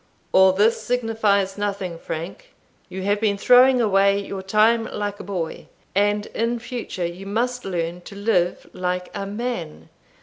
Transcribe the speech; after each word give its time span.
"All 0.31 0.51
this 0.51 0.81
signifies 0.81 1.59
nothing, 1.59 1.99
Frank; 1.99 2.55
you 2.89 3.03
have 3.03 3.21
been 3.21 3.37
throwing 3.37 3.79
away 3.79 4.17
your 4.19 4.41
time 4.41 4.85
like 4.91 5.19
a 5.19 5.23
boy, 5.23 5.67
and 5.93 6.25
in 6.33 6.57
future 6.57 7.05
you 7.05 7.27
must 7.27 7.65
learn 7.65 8.01
to 8.05 8.15
live 8.15 8.65
like 8.73 9.11
a 9.13 9.27
man. 9.27 9.89